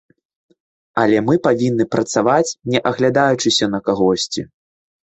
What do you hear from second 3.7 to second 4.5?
на кагосьці.